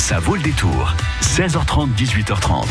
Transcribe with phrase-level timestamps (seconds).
[0.00, 0.94] Ça vaut le détour.
[1.20, 2.64] 16h30, 18h30.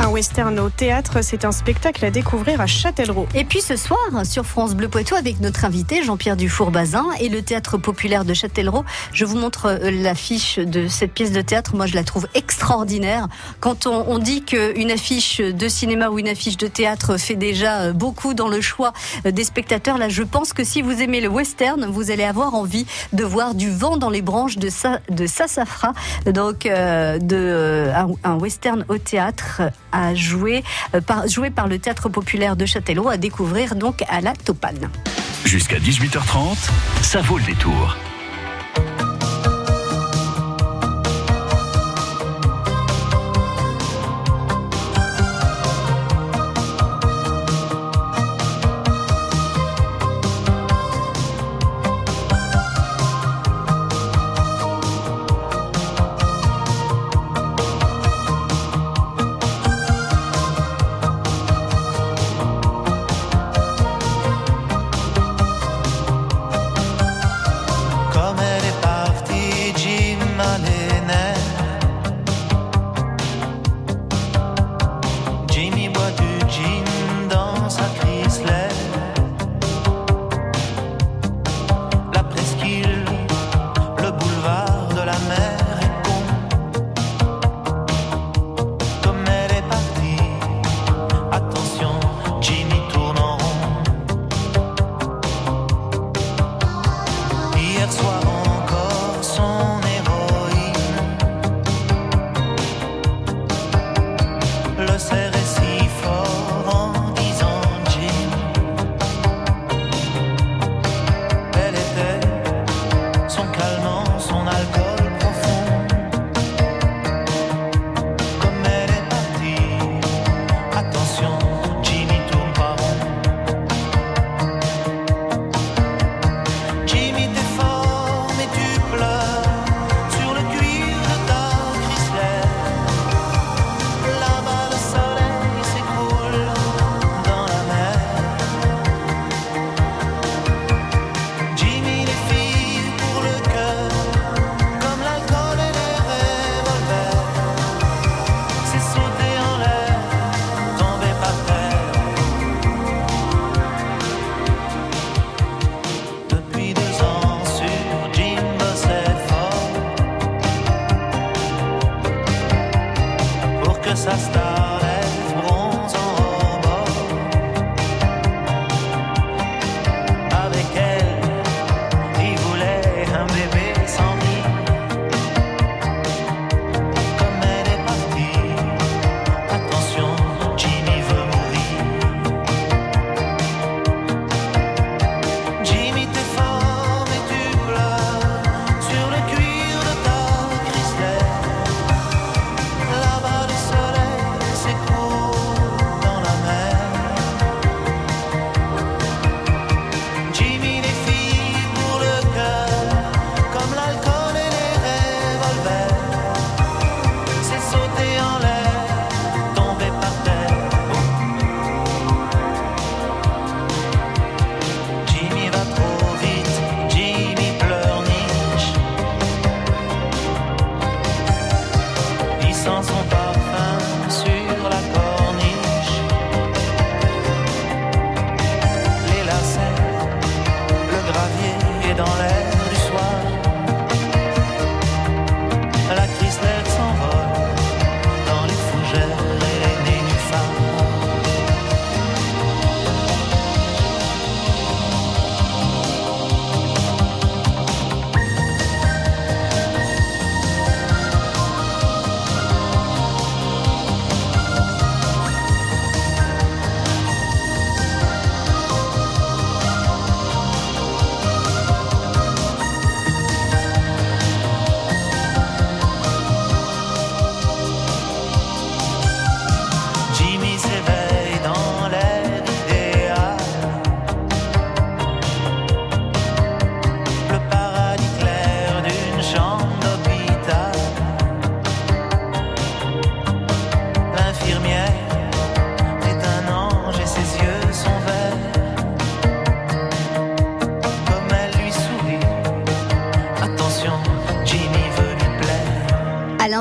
[0.00, 3.26] Un western au théâtre, c'est un spectacle à découvrir à Châtellerault.
[3.34, 7.42] Et puis ce soir, sur France Bleu Poitou, avec notre invité Jean-Pierre Dufour-Bazin et le
[7.42, 11.74] théâtre populaire de Châtellerault, je vous montre euh, l'affiche de cette pièce de théâtre.
[11.74, 13.26] Moi, je la trouve extraordinaire.
[13.58, 17.80] Quand on, on dit qu'une affiche de cinéma ou une affiche de théâtre fait déjà
[17.80, 18.92] euh, beaucoup dans le choix
[19.26, 22.54] euh, des spectateurs, là, je pense que si vous aimez le western, vous allez avoir
[22.54, 25.92] envie de voir du vent dans les branches de, sa, de Sassafra.
[26.26, 26.75] Donc, euh,
[27.18, 29.62] de, euh, un, un western au théâtre
[29.92, 30.62] à jouer,
[30.94, 34.90] euh, par, joué par le théâtre populaire de Châtellerault, à découvrir donc à la Topane.
[35.44, 36.56] Jusqu'à 18h30,
[37.02, 37.96] ça vaut le détour.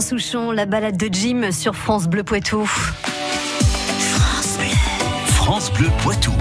[0.06, 2.64] Souchon, la balade de Jim sur France Bleu Poitou.
[5.26, 6.32] France Bleu Poitou.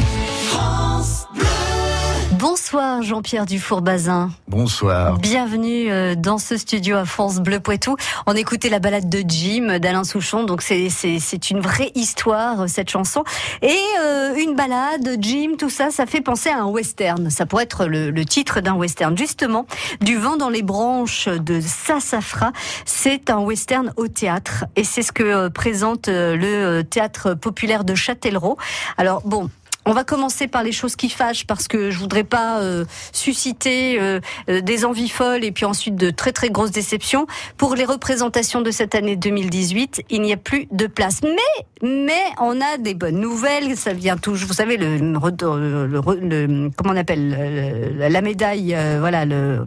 [2.74, 4.30] Bonsoir Jean-Pierre Dufour-Bazin.
[4.48, 5.18] Bonsoir.
[5.18, 7.96] Bienvenue euh, dans ce studio à France Bleu Poitou.
[8.26, 13.22] On écoutait la balade de Jim d'Alain Souchon, donc c'est une vraie histoire cette chanson
[13.62, 17.30] et euh, une balade Jim tout ça ça fait penser à un western.
[17.30, 19.66] Ça pourrait être le, le titre d'un western justement.
[20.00, 22.50] Du vent dans les branches de Sassafra,
[22.84, 27.94] c'est un western au théâtre et c'est ce que euh, présente le théâtre populaire de
[27.94, 28.56] Châtellerault.
[28.98, 29.48] Alors bon,
[29.86, 34.00] on va commencer par les choses qui fâchent parce que je voudrais pas euh, susciter
[34.00, 37.26] euh, euh, des envies folles et puis ensuite de très très grosses déceptions.
[37.56, 41.20] Pour les représentations de cette année 2018, il n'y a plus de place.
[41.22, 43.76] Mais mais on a des bonnes nouvelles.
[43.76, 44.48] Ça vient toujours.
[44.48, 48.74] Vous savez le, le, le, comment on appelle la médaille.
[49.00, 49.66] voilà le,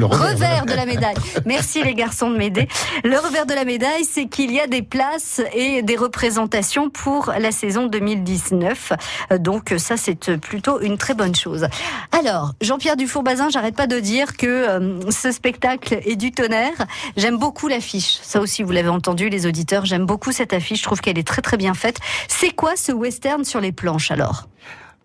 [0.00, 1.16] revers de la médaille.
[1.44, 2.66] Merci les garçons de m'aider.
[3.04, 7.32] Le revers de la médaille, c'est qu'il y a des places et des représentations pour
[7.38, 8.92] la saison 2019.
[9.38, 11.66] Donc ça, c'est plutôt une très bonne chose.
[12.12, 16.86] Alors, Jean-Pierre Dufour-Bazin, j'arrête pas de dire que euh, ce spectacle est du tonnerre.
[17.16, 18.18] J'aime beaucoup l'affiche.
[18.22, 19.86] Ça aussi, vous l'avez entendu, les auditeurs.
[19.86, 20.78] J'aime beaucoup cette affiche.
[20.78, 21.98] Je trouve qu'elle est très très bien faite.
[22.28, 24.46] C'est quoi ce western sur les planches alors?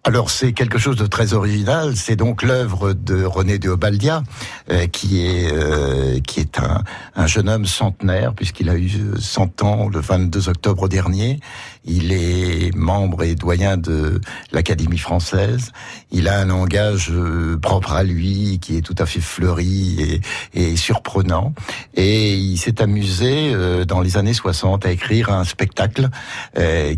[0.07, 1.95] Alors c'est quelque chose de très original.
[1.95, 4.21] C'est donc l'œuvre de René de Obaldia,
[4.69, 6.83] euh, qui est euh, qui est un,
[7.15, 11.39] un, jeune homme centenaire puisqu'il a eu 100 ans le 22 octobre dernier.
[11.85, 14.19] Il est membre et doyen de
[14.51, 15.71] l'Académie française.
[16.11, 20.21] Il a un langage euh, propre à lui qui est tout à fait fleuri
[20.53, 21.53] et, surprenant.
[21.95, 23.53] Et il s'est amusé
[23.85, 26.09] dans les années 60 à écrire un spectacle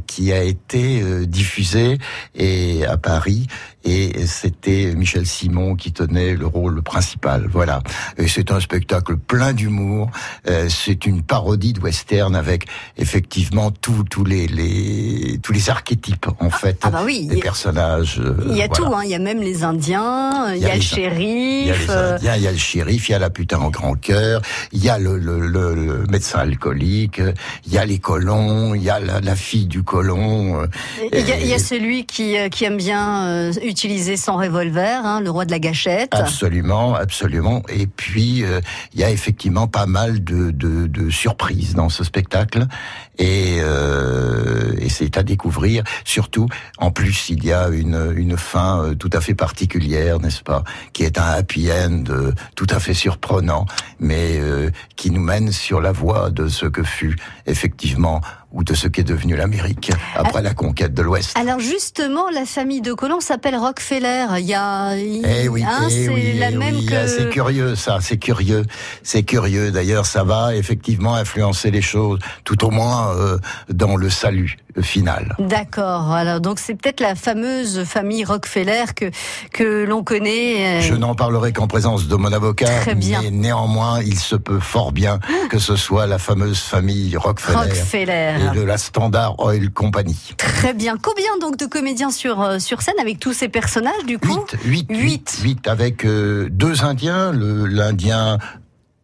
[0.07, 1.97] qui a été diffusé
[2.35, 3.47] et Paris
[3.87, 7.47] et c'était Michel Simon qui tenait le rôle principal.
[7.49, 7.81] Voilà.
[8.27, 10.11] C'est un spectacle plein d'humour.
[10.49, 12.67] Euh, c'est une parodie de western avec
[12.97, 17.39] effectivement tous tous les, les tous les archétypes en ah, fait ah bah oui, des
[17.39, 18.19] personnages.
[18.19, 18.85] Euh, il y a tout.
[18.85, 19.03] Hein.
[19.05, 20.53] Il y a même les Indiens.
[20.53, 21.17] Il y, a, le shérif.
[21.19, 22.35] Il y a les Indiens.
[22.35, 23.07] Il y a le shérif.
[23.07, 24.41] Il y a la putain en grand cœur.
[24.73, 27.21] Il y a le, le, le, médecin alcoolique.
[27.65, 28.75] Il y a les colons.
[28.75, 30.67] Il y a la, la fille du colon.
[31.13, 35.21] Il y, a, il y a celui qui, qui aime bien utiliser son revolver, hein,
[35.21, 36.09] le roi de la gâchette.
[36.11, 37.61] Absolument, absolument.
[37.69, 38.59] Et puis, euh,
[38.93, 42.65] il y a effectivement pas mal de, de, de surprises dans ce spectacle.
[43.19, 45.83] Et, euh, et c'est à découvrir.
[46.05, 46.47] Surtout,
[46.77, 50.63] en plus, il y a une, une fin euh, tout à fait particulière, n'est-ce pas
[50.93, 53.65] Qui est un happy end euh, tout à fait surprenant,
[53.99, 54.39] mais
[54.95, 57.15] qui nous mène sur la voie de ce que fut
[57.45, 58.21] effectivement
[58.53, 61.37] ou de ce qu'est devenu l'Amérique après la conquête de l'Ouest.
[61.37, 64.25] Alors justement, la famille de colons s'appelle Rockefeller.
[64.39, 66.95] Il y a, eh oui, hein, eh c'est la eh même que.
[66.95, 68.63] Ah, c'est curieux, ça, c'est curieux,
[69.03, 69.71] c'est curieux.
[69.71, 73.37] D'ailleurs, ça va effectivement influencer les choses, tout au moins euh,
[73.69, 75.35] dans le salut final.
[75.39, 76.11] D'accord.
[76.11, 79.05] Alors donc c'est peut-être la fameuse famille Rockefeller que
[79.51, 80.79] que l'on connaît.
[80.79, 82.67] Euh, Je n'en parlerai qu'en présence de mon avocat.
[82.81, 83.21] Très bien.
[83.21, 85.19] Mais néanmoins, il se peut fort bien
[85.49, 87.57] que ce soit la fameuse famille Rockefeller.
[87.57, 90.35] Rockefeller de la Standard Oil Company.
[90.37, 90.95] Très bien.
[91.01, 94.45] Combien donc de comédiens sur, euh, sur scène avec tous ces personnages du coup?
[94.65, 94.87] 8.
[94.91, 95.39] 8.
[95.43, 95.67] 8.
[95.67, 98.37] avec euh, deux Indiens, l'Indien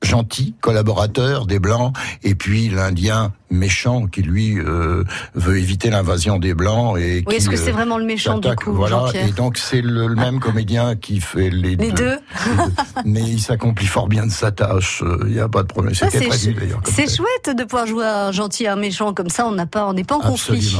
[0.01, 5.03] gentil, collaborateur des Blancs, et puis l'Indien méchant qui lui euh,
[5.35, 8.53] veut éviter l'invasion des blancs et oui, est-ce que c'est euh, vraiment le méchant du
[8.55, 9.05] coup voilà.
[9.13, 12.17] Et donc c'est le, même comédien qui fait les, les deux,
[13.05, 15.93] mais il s'accomplit fort bien de sa tâche il euh, n'y a pas de problème.
[15.93, 19.47] C'était prévu d'ailleurs c'est chouette de pouvoir jouer un gentil un méchant comme ça.
[19.47, 20.77] On n'a pas on n'est pas en conflit.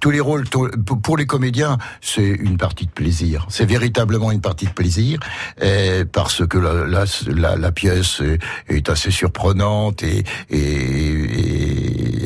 [0.00, 3.46] Tous les rôles pour les comédiens c'est une partie de plaisir.
[3.48, 5.18] C'est véritablement une partie de plaisir.
[6.12, 8.38] Parce que la, la, la, pièce est,
[8.68, 11.61] est, assez surprenante et, et, et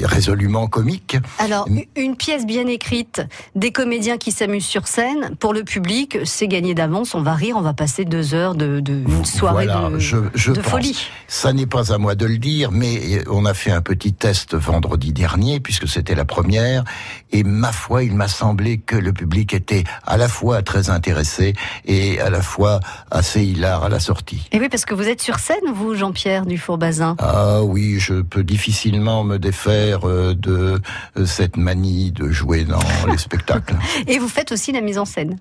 [0.04, 1.16] résolument comique.
[1.38, 3.22] Alors, une pièce bien écrite,
[3.54, 7.56] des comédiens qui s'amusent sur scène, pour le public, c'est gagné d'avance, on va rire,
[7.56, 11.08] on va passer deux heures de, de une soirée de, je, je de folie.
[11.28, 14.54] Ça n'est pas à moi de le dire, mais on a fait un petit test
[14.54, 16.84] vendredi dernier, puisque c'était la première,
[17.32, 21.54] et ma foi, il m'a semblé que le public était à la fois très intéressé
[21.84, 24.48] et à la fois assez hilar à la sortie.
[24.52, 27.16] Et oui, parce que vous êtes sur scène, vous, Jean-Pierre Dufour-Bazin.
[27.18, 30.80] Ah oui, je peux difficilement me défaire euh, de
[31.16, 33.76] euh, cette manie de jouer dans les spectacles.
[34.06, 35.38] Et vous faites aussi la mise en scène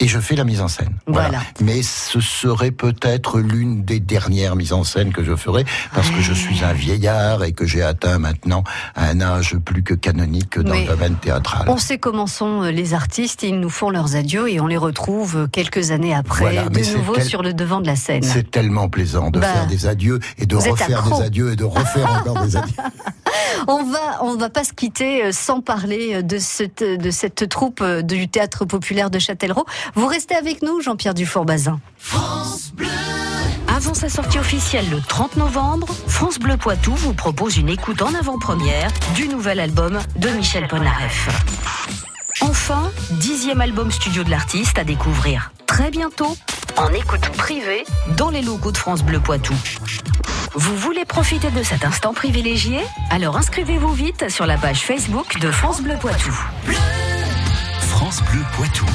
[0.00, 0.94] et je fais la mise en scène.
[1.06, 1.38] Voilà.
[1.60, 6.20] Mais ce serait peut-être l'une des dernières mises en scène que je ferai parce que
[6.20, 8.64] je suis un vieillard et que j'ai atteint maintenant
[8.96, 10.82] un âge plus que canonique dans Oui.
[10.82, 11.66] le domaine théâtral.
[11.68, 14.76] On sait comment sont euh, les artistes, ils nous font leurs adieux et on les
[14.76, 18.22] retrouve euh, quelques années après, Voilà, de nouveau tel- sur le devant de la scène.
[18.24, 21.64] C'est tellement plaisant de Bah, faire des adieux et de refaire des adieux et de
[21.64, 22.74] refaire encore des adieux.
[23.66, 27.82] On va, on va pas se quitter euh, sans parler de cette, de cette troupe
[28.02, 29.64] du théâtre populaire de Châtellerault.
[29.94, 31.80] Vous restez avec nous, Jean-Pierre Dufour-Bazin.
[33.68, 38.14] Avant sa sortie officielle le 30 novembre, France Bleu Poitou vous propose une écoute en
[38.14, 41.28] avant-première du nouvel album de Michel Polnareff.
[42.40, 46.36] Enfin, dixième album studio de l'artiste à découvrir très bientôt
[46.76, 47.84] en écoute privée
[48.16, 49.54] dans les locaux de France Bleu Poitou.
[50.54, 52.80] Vous voulez profiter de cet instant privilégié?
[53.10, 56.32] Alors inscrivez-vous vite sur la page Facebook de France Bleu Poitou.
[57.80, 58.86] France Bleu Poitou.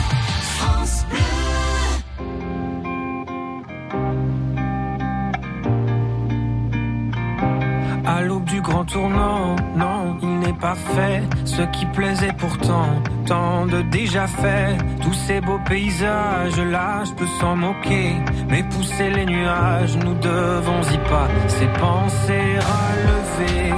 [8.11, 12.89] À l'aube du grand tournant, non, il n'est pas fait ce qui plaisait pourtant,
[13.27, 14.75] tant de déjà fait.
[15.03, 18.15] Tous ces beaux paysages là, je peux s'en moquer,
[18.49, 21.27] mais pousser les nuages, nous devons y pas.
[21.47, 23.73] Ces pensées à lever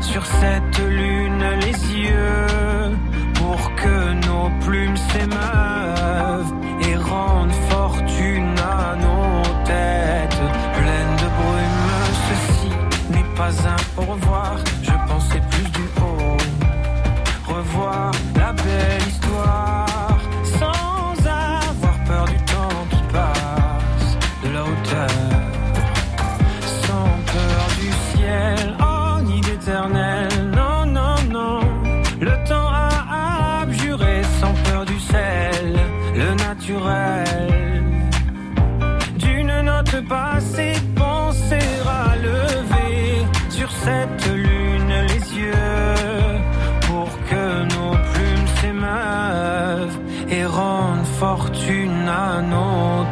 [0.00, 2.96] sur cette lune les yeux
[3.34, 6.52] pour que nos plumes s'émeuvent
[6.88, 10.41] et rendent fortune à nos têtes
[13.36, 14.56] pas un au revoir,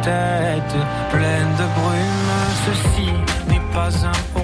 [0.01, 0.77] nos têtes
[1.11, 2.31] pleines de brume.
[2.67, 3.11] Ceci
[3.49, 4.40] n'est pas un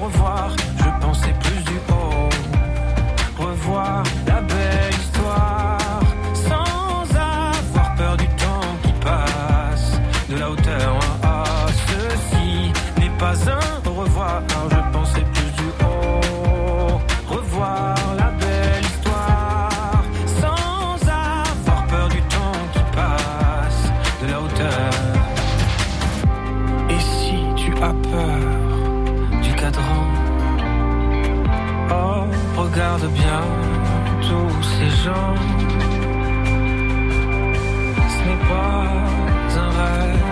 [34.20, 35.34] tous ces gens.
[38.12, 38.84] Ce n'est pas
[39.64, 40.30] un rêve,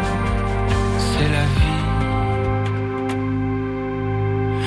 [0.98, 1.84] c'est la vie.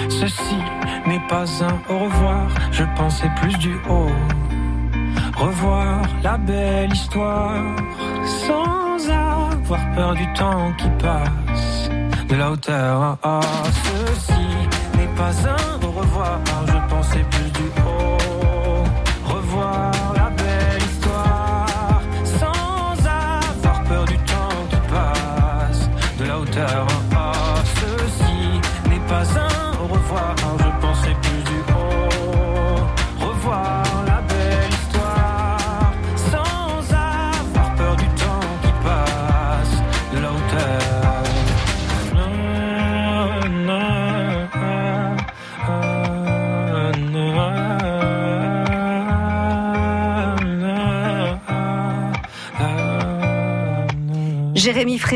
[0.09, 0.59] Ceci
[1.05, 4.15] n'est pas un au revoir, je pensais plus du haut.
[5.37, 7.61] Revoir la belle histoire
[8.25, 11.89] sans avoir peur du temps qui passe
[12.29, 13.17] de la hauteur.
[13.23, 13.39] Ah,
[13.83, 14.47] ceci
[14.97, 17.86] n'est pas un au revoir, je pensais plus du haut.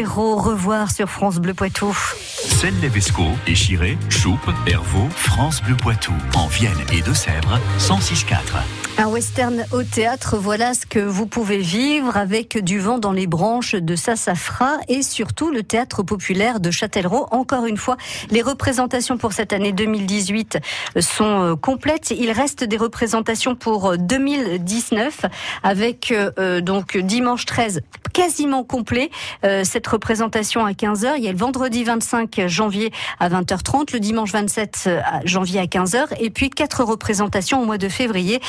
[0.04, 1.96] Revoir sur France Bleu Poitou.
[2.16, 6.14] Celle-Levesco, Échiré, Choupe, Hervaux, France Bleu Poitou.
[6.36, 8.38] En Vienne et Deux-Sèvres, 106.4.
[9.02, 13.26] Un western au théâtre, voilà ce que vous pouvez vivre avec du vent dans les
[13.26, 17.26] branches de Sassafras et surtout le théâtre populaire de Châtellerault.
[17.32, 17.98] Encore une fois,
[18.30, 20.60] les représentations pour cette année 2018
[21.00, 22.12] sont euh, complètes.
[22.12, 25.26] Il reste des représentations pour euh, 2019
[25.64, 27.82] avec euh, euh, donc dimanche 13
[28.14, 29.10] quasiment complet.
[29.46, 31.14] Euh, cette représentation à 15h.
[31.18, 34.90] Il y a le vendredi 25 25 janvier à 20h30, le dimanche 27
[35.26, 38.40] janvier à 15h, et puis quatre représentations au mois de février.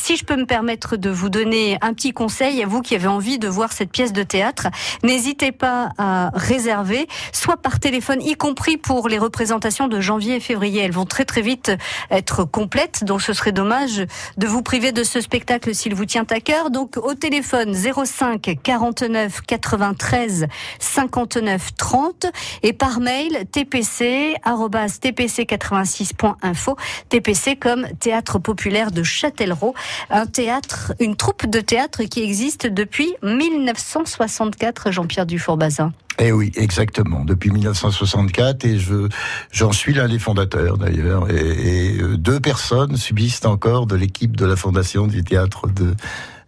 [0.00, 3.06] Si je peux me permettre de vous donner un petit conseil à vous qui avez
[3.06, 4.68] envie de voir cette pièce de théâtre,
[5.02, 10.40] n'hésitez pas à réserver, soit par téléphone, y compris pour les représentations de janvier et
[10.40, 10.82] février.
[10.82, 11.72] Elles vont très très vite
[12.10, 14.06] être complètes, donc ce serait dommage
[14.38, 16.70] de vous priver de ce spectacle s'il vous tient à cœur.
[16.70, 20.46] Donc au téléphone 05 49 93
[20.78, 22.26] 59 30
[22.62, 26.76] et par mail tpc tpc86.info
[27.08, 29.74] TPC comme Théâtre populaire de Châtellerault,
[30.10, 35.92] un théâtre, une troupe de théâtre qui existe depuis 1964, Jean-Pierre Dufour-Bazin.
[36.22, 37.24] Eh oui, exactement.
[37.24, 39.08] Depuis 1964, et je
[39.50, 41.30] j'en suis l'un des fondateurs d'ailleurs.
[41.30, 45.94] Et, euh, deux personnes subsistent encore de l'équipe de la fondation du théâtre de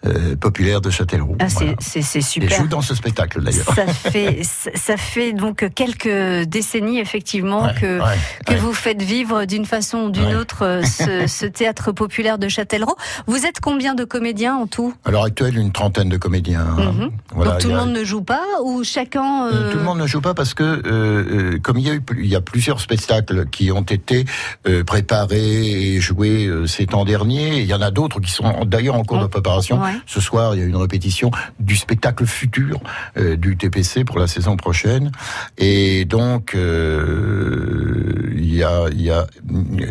[0.06, 1.36] euh, populaire de Châtellerault.
[1.38, 2.52] Ah, c'est, c'est, super.
[2.52, 3.74] Et joue dans ce spectacle d'ailleurs.
[3.74, 8.58] Ça fait, ça fait donc quelques décennies effectivement ouais, que, ouais, que ouais.
[8.58, 12.96] vous faites vivre d'une façon ou d'une autre ce, ce, théâtre populaire de Châtellerault.
[13.26, 14.94] Vous êtes combien de comédiens en tout?
[15.04, 16.64] À l'heure actuelle, une trentaine de comédiens.
[16.64, 17.10] Mm -hmm.
[17.34, 19.72] voilà, donc tout le monde ne joue pas ou chacun euh...
[19.72, 22.26] Tout le monde ne joue pas parce que euh, comme il y a eu il
[22.26, 24.24] y a plusieurs spectacles qui ont été
[24.68, 28.64] euh, préparés et joués euh, ces temps derniers, il y en a d'autres qui sont
[28.64, 29.80] d'ailleurs en cours de préparation.
[30.06, 32.80] Ce soir, il y a une répétition du spectacle futur
[33.16, 35.12] euh, du TPC pour la saison prochaine.
[35.58, 39.26] Et donc, euh, il y a, il y a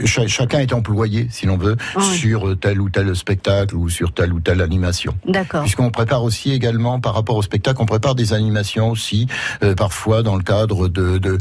[0.05, 1.77] ch chacun est employé, si l'on veut,
[2.13, 5.15] sur tel ou tel spectacle ou sur telle ou telle animation.
[5.25, 5.61] D'accord.
[5.61, 9.27] Puisqu'on prépare aussi également, par rapport au spectacle, on prépare des animations aussi,
[9.63, 11.37] euh, parfois dans le cadre de, de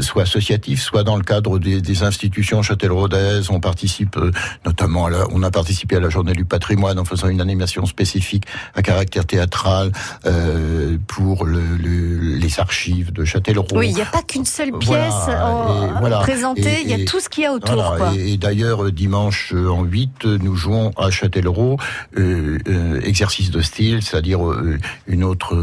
[0.00, 3.50] soit associatif, soit dans le cadre des, des institutions châtelleraudaises.
[3.50, 4.18] On participe
[4.64, 7.86] notamment, à la, on a participé à la Journée du patrimoine en faisant une animation
[7.86, 9.92] spécifique à caractère théâtral
[10.26, 13.66] euh, pour le, le, les archives de Châtellerault.
[13.74, 16.18] Oui, il n'y a pas qu'une seule pièce voilà, en, voilà.
[16.18, 17.74] présentée, il y a tout ce qu'il y a autour.
[17.74, 21.78] Voilà, et, et d'ailleurs, dimanche en 8, nous jouons à Châtellerault
[22.18, 25.54] euh, euh, exercice de style, c'est-à-dire euh, une autre,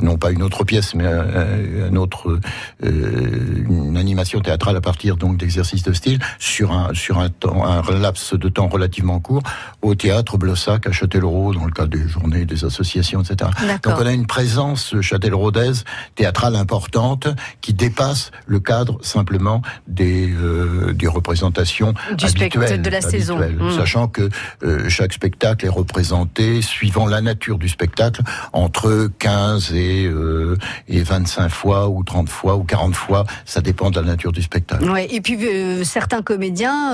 [0.00, 2.38] non pas une autre pièce, mais un, un autre,
[2.82, 7.82] une animation théâtrale à partir donc d'exercices de style sur un sur un temps, un
[7.98, 9.42] laps de temps relativement court
[9.82, 13.50] au théâtre Blossac à Châtellerault dans le cadre des journées, des associations, etc.
[13.82, 17.28] Donc on a une présence châtelleraultaise théâtrale importante
[17.60, 23.76] qui dépasse le cadre simplement des, euh, des représentations du habituelles, de la saison, mmh.
[23.76, 24.28] sachant que
[24.62, 30.56] euh, chaque spectacle est représenté suivant la nature du spectacle entre 15 et, euh,
[30.88, 34.42] et 25 fois ou 30 fois ou 40 fois, ça dépend de la nature du
[34.42, 34.88] spectacle.
[34.90, 35.38] Ouais, et puis
[35.84, 36.92] certains comédiens,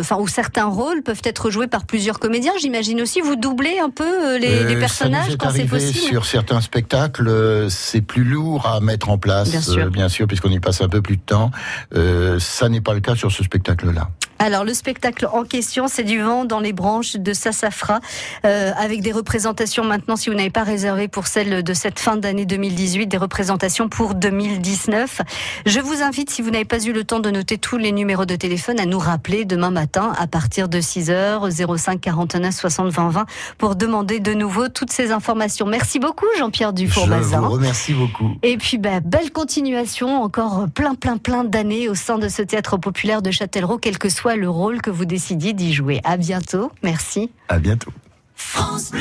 [0.00, 2.71] enfin ou certains rôles peuvent être joués par plusieurs comédiens, j'imagine
[3.02, 3.20] aussi.
[3.20, 7.68] Vous doublez un peu les, euh, les personnages quand c'est possible Sur certains spectacles, euh,
[7.68, 10.88] c'est plus lourd à mettre en place, bien sûr, euh, sûr puisqu'on y passe un
[10.88, 11.50] peu plus de temps.
[11.94, 14.08] Euh, ça n'est pas le cas sur ce spectacle-là.
[14.42, 18.00] Alors le spectacle en question, c'est du vent dans les branches de Sassafra,
[18.44, 22.16] euh, avec des représentations maintenant, si vous n'avez pas réservé pour celle de cette fin
[22.16, 25.20] d'année 2018, des représentations pour 2019.
[25.64, 28.24] Je vous invite, si vous n'avez pas eu le temps de noter tous les numéros
[28.24, 32.88] de téléphone, à nous rappeler demain matin à partir de 6 h 05 49 60
[32.90, 33.26] 20 20
[33.58, 35.66] pour demander de nouveau toutes ces informations.
[35.66, 37.36] Merci beaucoup Jean-Pierre Dufour-Bazin.
[37.36, 38.32] Je vous remercie beaucoup.
[38.42, 42.76] Et puis bah, belle continuation, encore plein plein plein d'années au sein de ce théâtre
[42.76, 46.00] populaire de Châtellerault, quel que soit le rôle que vous décidiez d'y jouer.
[46.04, 46.72] À bientôt.
[46.82, 47.30] Merci.
[47.48, 47.90] À bientôt.
[48.34, 49.00] France Bleu.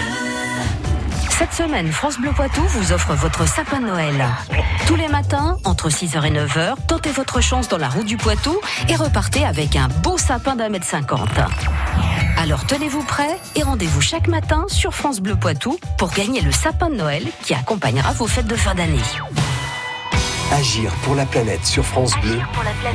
[1.41, 4.13] Cette semaine, France Bleu Poitou vous offre votre sapin de Noël.
[4.85, 8.55] Tous les matins, entre 6h et 9h, tentez votre chance dans la roue du Poitou
[8.87, 11.39] et repartez avec un beau sapin d'un mètre cinquante.
[12.37, 16.91] Alors tenez-vous prêts et rendez-vous chaque matin sur France Bleu Poitou pour gagner le sapin
[16.91, 18.99] de Noël qui accompagnera vos fêtes de fin d'année.
[20.51, 22.37] Agir pour la planète sur France Bleu,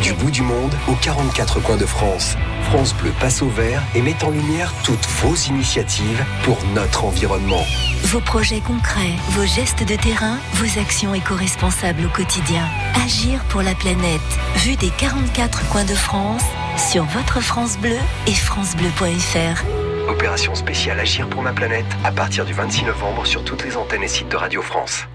[0.03, 2.37] du bout du monde aux 44 coins de France.
[2.65, 7.65] France Bleu passe au vert et met en lumière toutes vos initiatives pour notre environnement.
[8.03, 12.65] Vos projets concrets, vos gestes de terrain, vos actions éco-responsables au quotidien.
[13.03, 14.21] Agir pour la planète,
[14.57, 16.45] vue des 44 coins de France,
[16.91, 20.11] sur votre France Bleu et francebleu.fr.
[20.11, 24.03] Opération spéciale Agir pour ma planète à partir du 26 novembre sur toutes les antennes
[24.03, 25.07] et sites de Radio France.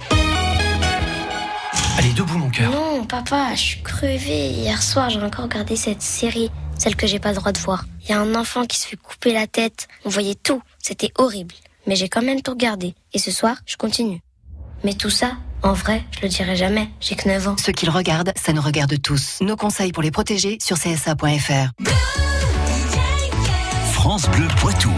[1.98, 2.72] Allez, debout mon cœur.
[2.72, 4.50] Non, papa, je suis crevée.
[4.50, 7.86] Hier soir, j'ai encore regardé cette série, celle que j'ai pas le droit de voir.
[8.04, 9.88] Il y a un enfant qui se fait couper la tête.
[10.06, 10.62] On voyait tout.
[10.80, 11.54] C'était horrible.
[11.88, 12.96] Mais j'ai quand même tout regardé.
[13.14, 14.22] Et ce soir, je continue.
[14.84, 16.90] Mais tout ça, en vrai, je le dirai jamais.
[17.00, 17.56] J'ai que 9 ans.
[17.58, 19.38] Ce qu'ils regardent, ça nous regarde tous.
[19.42, 21.72] Nos conseils pour les protéger sur csa.fr.
[23.94, 24.92] France Bleu Poitou.